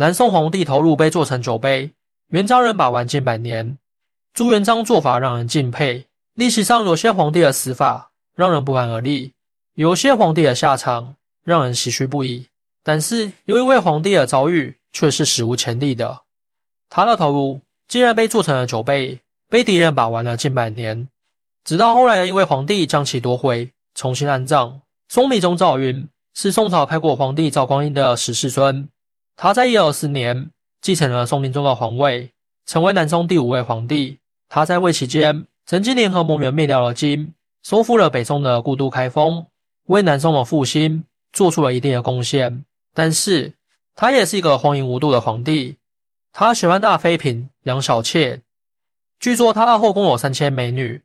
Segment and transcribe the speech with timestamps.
[0.00, 1.90] 南宋皇帝头颅被做成酒杯，
[2.28, 3.78] 元朝人把玩近百年。
[4.32, 6.06] 朱元璋做法让人敬佩。
[6.34, 9.32] 历史上有些皇帝的死法让人不寒而栗，
[9.74, 12.46] 有些皇帝的下场让人唏嘘不已。
[12.84, 16.20] 但是有一位皇帝的遭遇却是史无前例的，
[16.88, 19.18] 他的头颅竟然被做成了酒杯，
[19.48, 21.08] 被敌人把玩了近百年。
[21.64, 24.80] 直到后来的一位皇帝将其夺回，重新安葬。
[25.08, 28.88] 宋理宗赵云是宋朝开国皇帝赵匡胤的十世孙，
[29.40, 30.50] 他在一二四年
[30.80, 32.32] 继承了宋宁宗的皇位，
[32.66, 34.18] 成为南宋第五位皇帝。
[34.48, 39.46] 他在位期间曾经联合蒙元灭掉了金，收复了北宋的故都开封，
[39.84, 42.64] 为南宋的复兴做出了一定的贡献。
[42.92, 43.52] 但是
[43.94, 45.76] 他也是一个荒淫无度的皇帝，
[46.32, 48.42] 他喜欢大妃嫔、养小妾，
[49.20, 51.00] 据说他的后宫有三千美女。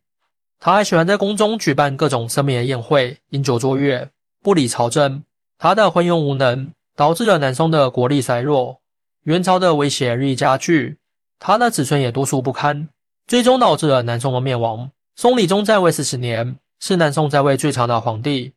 [0.59, 4.09] 他还喜欢在宫中举办各种奢靡的宴会，饮酒作乐，
[4.41, 5.23] 不理朝政。
[5.59, 8.81] 他的昏庸无能，导致了南宋的国力衰弱，
[9.23, 10.97] 元朝的威胁日益加剧。
[11.39, 12.87] 他的子孙也多数不堪，
[13.27, 14.89] 最终导致了南宋的灭亡。
[15.15, 18.53] 宋理宗在位四十年，是南宋在位最长的皇帝。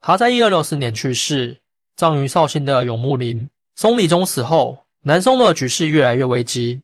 [0.00, 1.58] 他在一二六四年去世，
[1.96, 3.48] 葬于绍兴的永穆陵。
[3.76, 6.82] 宋理宗死后，南宋的局势越来越危机，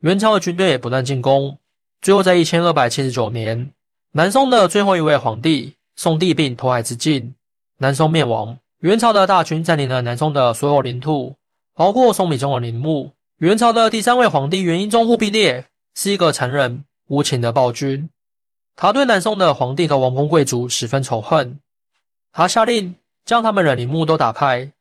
[0.00, 1.58] 元朝的军队也不断进攻，
[2.00, 3.72] 最后在一千二百七十九年。
[4.12, 7.34] 南宋的最后一位皇帝宋帝病投海自尽，
[7.78, 8.58] 南宋灭亡。
[8.80, 11.36] 元朝的大军占领了南宋的所有领土，
[11.74, 13.12] 包括宋理宗的陵墓。
[13.36, 18.08] 元朝的第三位皇帝元英宗忽必烈是一个残忍无情的暴君，
[18.76, 21.60] 他对南宋的皇帝和王公贵族十分仇恨。
[22.32, 22.94] 他下令
[23.26, 24.72] 将他们的陵墓都打开，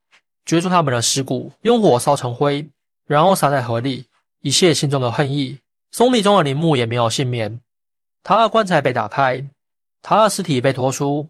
[0.45, 2.69] 掘出他们的尸骨，用火烧成灰，
[3.05, 4.05] 然后撒在河里，
[4.39, 5.59] 以泄心中的恨意。
[5.91, 7.59] 宋理宗的陵墓也没有幸免。
[8.23, 9.45] 他的棺材被打开，
[10.01, 11.27] 他的尸体被拖出，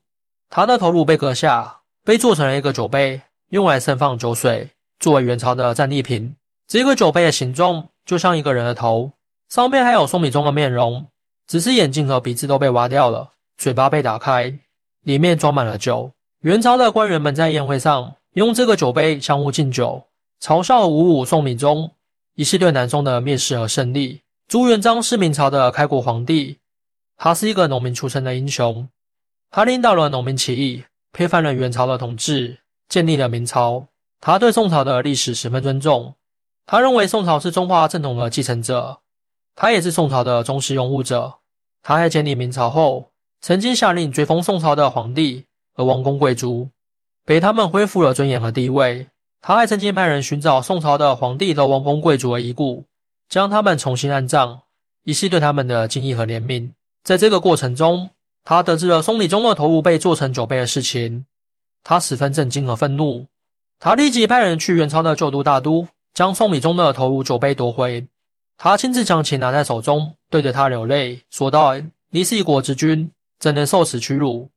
[0.52, 4.69] 他的头颅被割下，被做成了一个酒杯，用来盛放酒水，
[5.00, 6.36] 作为元朝的战利品。
[6.67, 9.11] 这个酒杯的形状就像一个人的头，
[9.50, 11.08] 上面还有宋理宗的面容，
[11.47, 14.59] 只是眼睛和鼻子都被挖掉了，嘴巴被打开，
[15.03, 16.12] 里面装满了酒。
[16.41, 20.03] 元朝的官员们在宴会上用这个酒杯相互敬酒，
[20.41, 21.91] 嘲笑五五宋理宗，
[22.35, 24.22] 以示对南宋的蔑视和胜利。
[24.47, 26.57] 朱元璋是明朝的开国皇帝。
[27.18, 28.88] 他是一个农民出身的英雄，
[29.52, 33.88] 他领导了农民起义，推翻了元朝的统治，建立了明朝。
[34.22, 36.16] 他对宋朝的历史十分尊重，
[36.66, 39.00] 他认为宋朝是中华正统的继承者，
[39.56, 41.36] 他也是宋朝的忠实拥护者。
[41.81, 43.12] 他在建立明朝后，
[43.42, 46.70] 曾经下令追封宋朝的皇帝和王公贵族，
[47.26, 49.08] 给他们恢复了尊严和地位。
[49.41, 52.86] 他还曾经派人寻找宋朝的皇帝和王公贵族的遗骨，
[53.30, 54.64] 将他们重新安葬，
[55.06, 56.74] 以示对他们的敬意和怜悯。
[57.06, 58.09] 在这个过程中，
[58.49, 61.23] 他得知了宋理宗的头颅被做成酒杯的事情，
[61.83, 63.27] 他十分震惊和愤怒。
[63.77, 68.07] 他立即派人去元朝的旧都大都，将宋理宗的头颅酒杯夺回。
[68.57, 71.75] 他亲自将其拿在手中，对着他流泪，说道
[72.09, 74.49] ：“你是一国之君，怎能受此屈辱？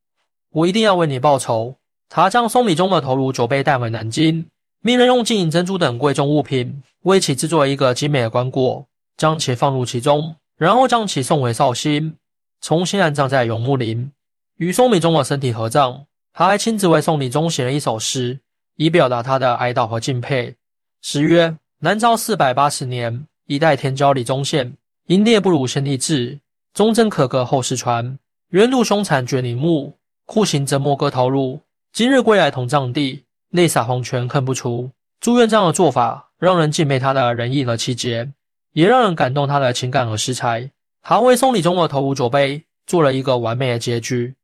[0.53, 1.77] 我一定要为你报仇。”
[2.09, 4.47] 他将宋理宗的头颅酒杯带回南京，
[4.81, 8.87] 命人用金银珍珠等贵重物品为其制作一个精美的棺椁，
[9.19, 12.17] 将其放入其中，然后将其送回绍兴。
[12.63, 14.13] 重新安葬在永穆陵，
[14.57, 16.07] 与宋理宗的身体合葬。
[16.33, 18.39] 他还亲自为宋理宗写了一首诗，
[18.77, 20.55] 以表达他的哀悼和敬佩。
[21.03, 24.75] 诗曰：“南朝四百八十年，一代天骄李宗宪，
[25.09, 26.39] 英烈不辱先帝志，
[26.73, 28.17] 忠贞可歌后世传。
[28.51, 31.61] 冤戮凶残绝陵墓，酷刑折磨割头颅。
[31.93, 38.31] 今日归来同葬地，泪洒黄泉恨不除。”朱元璋的做法让人敬佩他的仁义和气节，
[38.73, 40.71] 也让人感动他的情感和诗才。
[41.03, 44.37] 他为宋理宗的头颅酒杯做了一个完美的结局，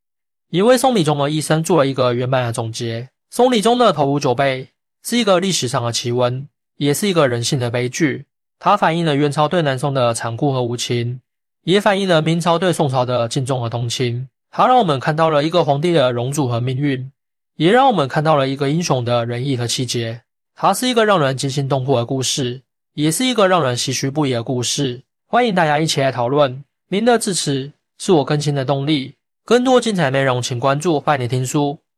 [0.51, 3.11] 也为宋理宗的一生做了一个圆满的总结。
[3.31, 4.69] 宋理宗的头颅酒杯
[5.05, 8.27] 是一个历史上的奇闻，也是一个人性的悲剧。
[8.59, 11.21] 它反映了元朝对南宋的残酷和无情，
[11.63, 14.29] 也反映了明朝对宋朝的敬重和同情。
[14.51, 17.13] 它让我们看到了一个皇帝的荣辱和命运，
[17.55, 20.23] 也让我们看到了一个英雄的仁义和气节。
[20.57, 22.63] 它是一个让人惊心动魄的故事，
[22.95, 25.03] 也是一个让人唏嘘不已的故事。
[25.31, 29.13] 欢迎大家一起来讨论，您的支持是我更新的动力。
[29.45, 31.81] 更多精彩内容，请关注拜你听书。